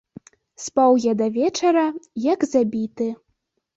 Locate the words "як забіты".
2.33-3.11